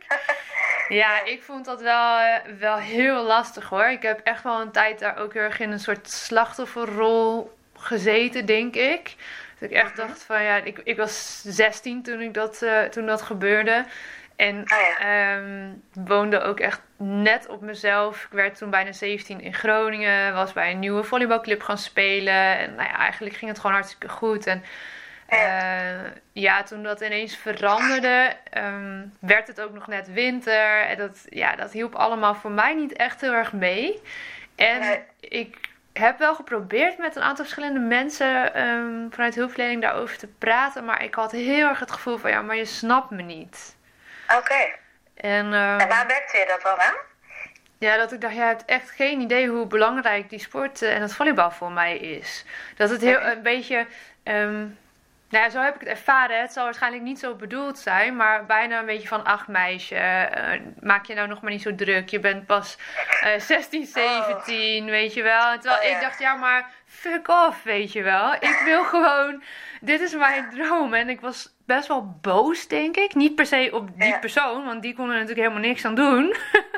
[1.00, 3.86] ja, ik vond dat wel, wel heel lastig hoor.
[3.86, 8.46] Ik heb echt wel een tijd daar ook heel erg in een soort slachtofferrol gezeten,
[8.46, 9.14] denk ik.
[9.58, 13.06] Dat ik echt dacht van ja, ik, ik was 16 toen, ik dat, uh, toen
[13.06, 13.84] dat gebeurde.
[14.36, 15.36] En oh ja.
[15.36, 18.24] um, woonde ook echt net op mezelf.
[18.24, 20.34] Ik werd toen bijna 17 in Groningen.
[20.34, 22.58] Was bij een nieuwe volleybalclub gaan spelen.
[22.58, 24.46] En nou ja, eigenlijk ging het gewoon hartstikke goed.
[24.46, 24.62] En
[25.30, 30.80] uh, ja, toen dat ineens veranderde, um, werd het ook nog net winter.
[30.80, 34.02] En dat, ja, dat hielp allemaal voor mij niet echt heel erg mee.
[34.56, 35.02] En nee.
[35.20, 35.58] ik
[35.98, 40.84] heb wel geprobeerd met een aantal verschillende mensen um, vanuit hulpverlening daarover te praten.
[40.84, 43.76] Maar ik had heel erg het gevoel van ja, maar je snapt me niet.
[44.36, 44.72] Oké.
[45.14, 46.96] En, um, en waar werkte je dat dan aan?
[47.78, 51.14] Ja, dat ik dacht, jij hebt echt geen idee hoe belangrijk die sport en het
[51.14, 52.44] volleybal voor mij is.
[52.76, 53.86] Dat het heel een beetje.
[54.24, 54.78] Um,
[55.28, 56.40] nou ja, zo heb ik het ervaren.
[56.40, 60.60] Het zal waarschijnlijk niet zo bedoeld zijn, maar bijna een beetje van: ach, meisje, uh,
[60.80, 62.08] maak je nou nog maar niet zo druk.
[62.08, 62.78] Je bent pas
[63.24, 64.90] uh, 16, 17, oh.
[64.90, 65.52] weet je wel.
[65.52, 68.34] En terwijl oh, ik dacht: ja, maar fuck off, weet je wel.
[68.34, 69.42] Ik wil gewoon,
[69.80, 70.94] dit is mijn droom.
[70.94, 73.14] En ik was best wel boos, denk ik.
[73.14, 76.36] Niet per se op die persoon, want die kon er natuurlijk helemaal niks aan doen.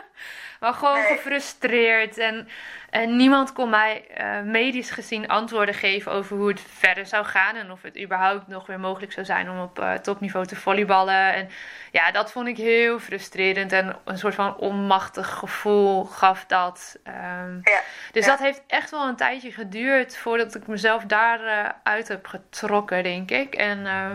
[0.60, 2.18] maar gewoon gefrustreerd.
[2.18, 2.48] En,
[2.90, 7.56] en niemand kon mij uh, medisch gezien antwoorden geven over hoe het verder zou gaan.
[7.56, 11.34] En of het überhaupt nog weer mogelijk zou zijn om op uh, topniveau te volleyballen.
[11.34, 11.48] En
[11.92, 13.72] ja, dat vond ik heel frustrerend.
[13.72, 16.98] En een soort van onmachtig gevoel gaf dat.
[17.06, 17.80] Um, ja,
[18.12, 23.02] dus dat heeft echt wel een tijdje geduurd voordat ik mezelf daaruit uit heb getrokken,
[23.02, 23.54] denk ik.
[23.54, 24.10] En uh,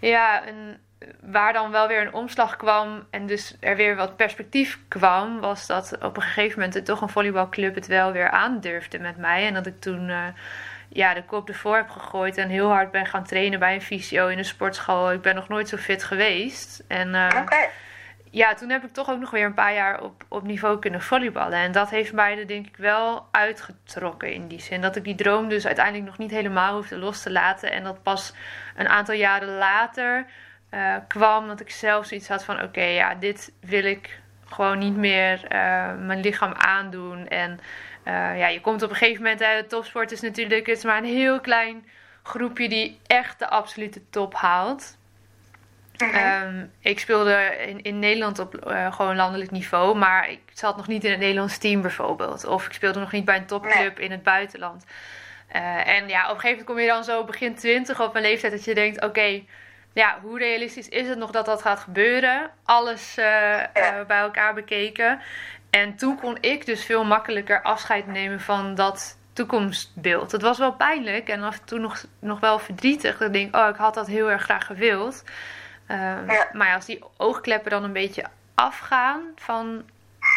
[0.00, 0.78] ja, een,
[1.20, 5.66] waar dan wel weer een omslag kwam en dus er weer wat perspectief kwam, was
[5.66, 9.46] dat op een gegeven moment het toch een volleybalclub het wel weer aandurfde met mij.
[9.46, 10.26] En dat ik toen uh,
[10.88, 14.28] ja, de kop ervoor heb gegooid en heel hard ben gaan trainen bij een fysio
[14.28, 15.12] in een sportschool.
[15.12, 16.84] Ik ben nog nooit zo fit geweest.
[16.88, 17.28] En uh,
[18.34, 21.00] ja, toen heb ik toch ook nog weer een paar jaar op, op niveau kunnen
[21.02, 21.58] volleyballen.
[21.58, 24.80] En dat heeft mij er denk ik wel uitgetrokken in die zin.
[24.80, 27.72] Dat ik die droom dus uiteindelijk nog niet helemaal hoefde los te laten.
[27.72, 28.34] En dat pas
[28.76, 30.26] een aantal jaren later
[30.74, 34.96] uh, kwam dat ik zelf zoiets had van: oké, ja, dit wil ik gewoon niet
[34.96, 35.48] meer uh,
[35.98, 37.28] mijn lichaam aandoen.
[37.28, 37.60] En
[38.04, 40.98] uh, ja, je komt op een gegeven moment, hè, topsport is natuurlijk, het is maar
[40.98, 41.86] een heel klein
[42.22, 44.96] groepje die echt de absolute top haalt.
[46.44, 50.86] Um, ik speelde in, in Nederland op uh, gewoon landelijk niveau, maar ik zat nog
[50.86, 52.46] niet in het Nederlands team bijvoorbeeld.
[52.46, 54.84] Of ik speelde nog niet bij een topclub in het buitenland.
[55.84, 58.52] En ja, op een gegeven moment kom je dan zo begin 20 op een leeftijd
[58.52, 59.42] dat je denkt: oké,
[59.94, 62.50] ja, hoe realistisch is het nog dat dat gaat gebeuren?
[62.64, 63.24] Alles uh,
[64.06, 65.20] bij elkaar bekeken.
[65.70, 70.32] En toen kon ik dus veel makkelijker afscheid nemen van dat toekomstbeeld.
[70.32, 73.18] Het was wel pijnlijk en af en toe nog, nog wel verdrietig.
[73.18, 75.24] Dat ik denk, oh, ik had dat heel erg graag gewild.
[75.88, 76.48] Uh, ja.
[76.52, 79.84] Maar als die oogkleppen dan een beetje afgaan van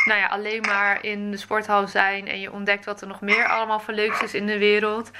[0.07, 3.47] nou ja, alleen maar in de sporthal zijn en je ontdekt wat er nog meer
[3.47, 5.11] allemaal voor leuks is in de wereld.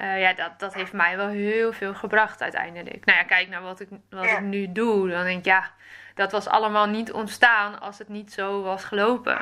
[0.00, 3.04] Uh, ja, dat, dat heeft mij wel heel veel gebracht uiteindelijk.
[3.04, 5.10] Nou ja, kijk naar wat ik, wat ik nu doe.
[5.10, 5.70] Dan denk ik, ja,
[6.14, 9.38] dat was allemaal niet ontstaan als het niet zo was gelopen.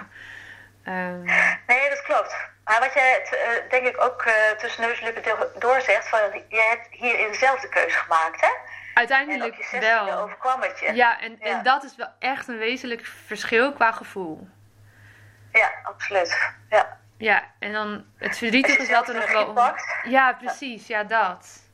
[0.89, 1.25] Um...
[1.67, 2.37] Nee, dat klopt.
[2.65, 5.15] Maar wat jij uh, denk ik ook uh, tussen neus en
[5.59, 8.51] door zegt, van, je hebt hierin zelf de keuze gemaakt, hè?
[8.95, 10.19] Uiteindelijk wel.
[10.19, 10.93] overkwam het je.
[10.95, 14.49] Ja en, en dat is wel echt een wezenlijk verschil qua gevoel.
[15.59, 16.53] Ja, absoluut.
[16.71, 16.99] Ja.
[17.19, 19.75] Ja, en dan het verdrietige is dat er nog wel.
[20.03, 21.05] Ja, precies, ja.
[21.05, 21.67] dat.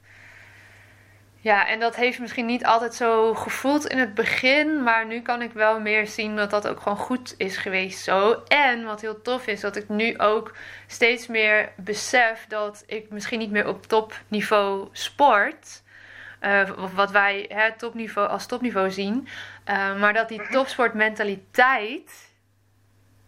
[1.41, 5.43] Ja, en dat heeft misschien niet altijd zo gevoeld in het begin, maar nu kan
[5.43, 8.43] ik wel meer zien dat dat ook gewoon goed is geweest zo.
[8.49, 13.39] En wat heel tof is, dat ik nu ook steeds meer besef dat ik misschien
[13.39, 15.83] niet meer op topniveau sport.
[16.41, 19.29] Uh, wat wij hè, topniveau, als topniveau zien.
[19.69, 20.53] Uh, maar dat die mhm.
[20.53, 22.34] topsportmentaliteit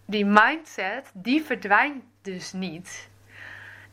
[0.06, 3.08] die mindset, die verdwijnt dus niet.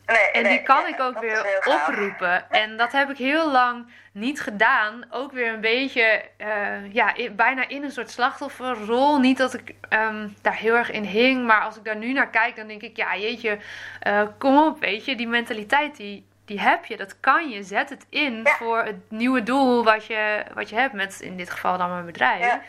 [0.06, 2.50] Nee, en die kan ik ook weer oproepen.
[2.50, 5.04] En dat heb ik heel lang niet gedaan.
[5.10, 9.18] Ook weer een beetje, uh, ja, bijna in een soort slachtofferrol.
[9.18, 11.46] Niet dat ik um, daar heel erg in hing.
[11.46, 13.58] Maar als ik daar nu naar kijk, dan denk ik, ja, jeetje,
[14.06, 15.16] uh, kom op, weet je.
[15.16, 16.96] Die mentaliteit, die, die heb je.
[16.96, 17.62] Dat kan je.
[17.62, 20.92] Zet het in voor het nieuwe doel wat je, wat je hebt.
[20.92, 22.44] Met in dit geval dan mijn bedrijf.
[22.44, 22.62] Ja.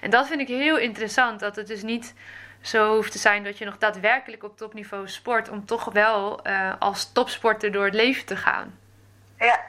[0.00, 1.40] En dat vind ik heel interessant.
[1.40, 2.14] Dat het dus niet
[2.64, 6.72] zo hoeft te zijn dat je nog daadwerkelijk op topniveau sport, om toch wel uh,
[6.78, 8.78] als topsporter door het leven te gaan.
[9.38, 9.60] Ja,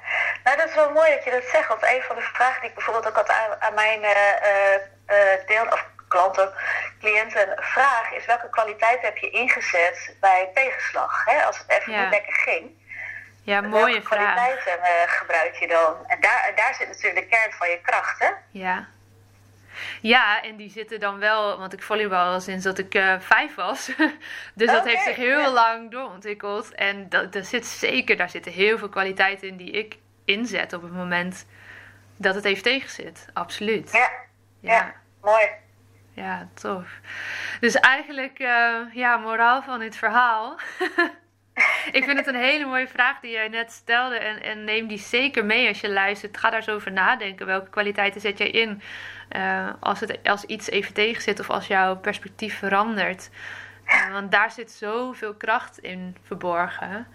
[0.43, 1.67] nou dat is wel mooi dat je dat zegt.
[1.67, 5.65] Want een van de vragen die ik bijvoorbeeld ook had aan, aan mijn uh, deel,
[5.65, 6.53] of klanten,
[6.99, 11.25] cliënten vraag is welke kwaliteit heb je ingezet bij tegenslag?
[11.25, 11.43] Hè?
[11.45, 12.83] Als het even niet lekker ging.
[13.43, 14.35] Ja, mooie welke vraag.
[14.35, 15.95] Welke kwaliteiten gebruik je dan?
[16.07, 18.29] En daar, daar zit natuurlijk de kern van je kracht, hè?
[18.51, 18.87] Ja.
[20.01, 23.55] Ja, en die zitten dan wel, want ik volleybal al sinds dat ik uh, vijf
[23.55, 23.91] was.
[24.53, 26.75] dus dat heeft zich heel lang doorontwikkeld.
[26.75, 30.81] En dat, dat zit zeker, daar zitten heel veel kwaliteiten in die ik inzet op
[30.81, 31.45] het moment
[32.17, 33.27] dat het even tegen zit.
[33.33, 33.91] Absoluut.
[33.91, 34.09] Ja,
[34.59, 34.93] ja.
[35.21, 35.47] mooi.
[36.13, 36.87] Ja, tof.
[37.59, 40.59] Dus eigenlijk, uh, ja, moraal van dit verhaal.
[41.97, 44.17] ik vind het een hele mooie vraag die jij net stelde.
[44.17, 46.37] En, en neem die zeker mee als je luistert.
[46.37, 47.45] Ga daar zo over nadenken.
[47.45, 48.81] Welke kwaliteiten zet jij in
[49.31, 53.29] uh, als, het, als iets even tegen zit of als jouw perspectief verandert?
[53.85, 57.07] Uh, want daar zit zoveel kracht in verborgen.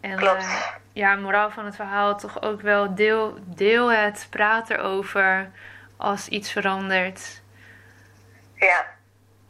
[0.00, 5.50] En uh, ja, moraal van het verhaal toch ook wel deel, deel het, praat erover
[5.96, 7.42] als iets verandert.
[8.54, 8.86] Ja,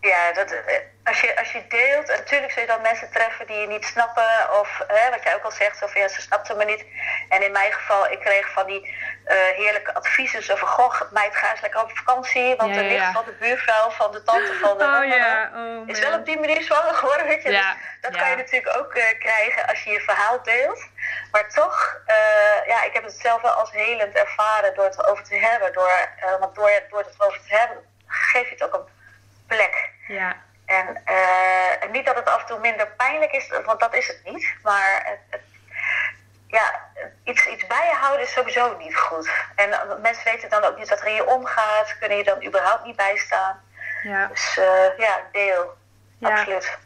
[0.00, 0.56] ja dat,
[1.04, 3.84] als je, als je deelt, en natuurlijk zul je dan mensen treffen die je niet
[3.84, 4.58] snappen.
[4.60, 6.84] Of hè, wat jij ook al zegt, of ja, ze snapten me niet.
[7.28, 8.94] En in mijn geval, ik kreeg van die
[9.34, 10.42] heerlijke adviezen.
[10.42, 12.56] Zo van, goh, meid, ga eens lekker op vakantie.
[12.56, 16.00] Want ja, de nicht van de buurvrouw, van de tante van de oh, oh, is
[16.00, 17.26] wel op die manier zwanger geworden.
[17.26, 17.48] Weet je?
[17.48, 20.88] Dus dat kan je natuurlijk ook uh, krijgen als je je verhaal deelt.
[21.30, 25.24] Maar toch, uh, ja, ik heb het zelf wel als helend ervaren door het erover
[25.24, 25.72] te hebben.
[25.72, 26.08] Door,
[26.40, 28.88] want door, door het erover te hebben, geef je het ook een
[29.46, 29.90] plek.
[30.08, 30.36] Ja
[30.66, 34.20] En uh, niet dat het af en toe minder pijnlijk is, want dat is het
[34.24, 34.54] niet.
[34.62, 35.40] Maar het, het,
[36.56, 36.80] ja,
[37.24, 39.30] iets, iets bij je houden is sowieso niet goed.
[39.54, 39.68] En
[40.02, 42.96] mensen weten dan ook niet wat er in je omgaat, kunnen je dan überhaupt niet
[42.96, 43.60] bijstaan.
[44.02, 44.26] Ja.
[44.26, 45.74] Dus uh, ja, deel.
[46.18, 46.28] Ja.
[46.28, 46.78] Absoluut.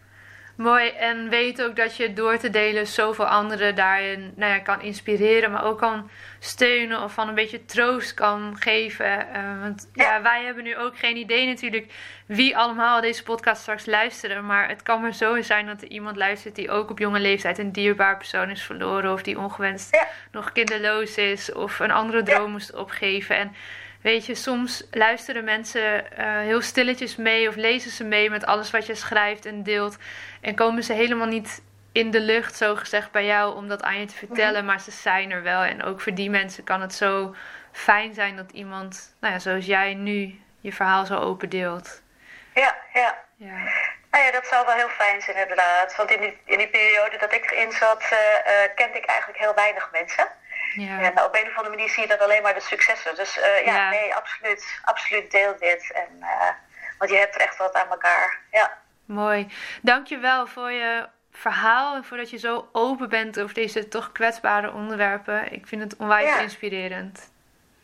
[0.60, 0.88] Mooi.
[0.88, 5.50] En weet ook dat je door te delen zoveel anderen daarin nou ja, kan inspireren,
[5.50, 9.26] maar ook kan steunen of van een beetje troost kan geven.
[9.36, 10.22] Uh, want ja.
[10.22, 11.92] wij hebben nu ook geen idee natuurlijk
[12.26, 14.46] wie allemaal deze podcast straks luisteren.
[14.46, 17.58] Maar het kan maar zo zijn dat er iemand luistert die ook op jonge leeftijd
[17.58, 19.12] een dierbaar persoon is verloren.
[19.12, 23.36] Of die ongewenst nog kinderloos is of een andere droom moest opgeven.
[23.36, 23.54] En
[24.02, 28.70] Weet je, soms luisteren mensen uh, heel stilletjes mee of lezen ze mee met alles
[28.70, 29.96] wat je schrijft en deelt.
[30.40, 34.00] En komen ze helemaal niet in de lucht, zo gezegd, bij jou om dat aan
[34.00, 34.64] je te vertellen.
[34.64, 35.62] Maar ze zijn er wel.
[35.62, 37.34] En ook voor die mensen kan het zo
[37.72, 42.02] fijn zijn dat iemand, nou ja, zoals jij nu, je verhaal zo open deelt.
[42.54, 43.18] Ja, ja.
[43.36, 43.56] ja.
[44.10, 45.96] Nou ja, dat zou wel heel fijn zijn inderdaad.
[45.96, 49.38] Want in die, in die periode dat ik erin zat, uh, uh, kende ik eigenlijk
[49.38, 50.26] heel weinig mensen.
[50.74, 51.00] Ja.
[51.00, 53.14] En op een of andere manier zie je dat alleen maar de successen.
[53.14, 55.92] Dus uh, ja, ja, nee, absoluut, absoluut deel dit.
[55.92, 56.50] En, uh,
[56.98, 58.38] want je hebt er echt wat aan elkaar.
[58.50, 58.78] Ja.
[59.04, 59.52] Mooi.
[59.83, 65.52] Dankjewel voor je verhaal en voordat je zo open bent over deze toch kwetsbare onderwerpen.
[65.52, 67.30] Ik vind het onwijs inspirerend.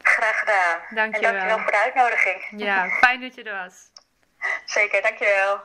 [0.02, 0.80] Graag gedaan.
[0.90, 1.30] Dankjewel.
[1.30, 2.46] En dankjewel voor de uitnodiging.
[2.50, 3.74] Ja, fijn dat je er was.
[4.76, 5.64] Zeker, dankjewel.